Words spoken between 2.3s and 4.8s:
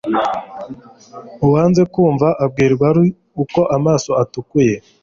abwirwa ari uko amaso atukuye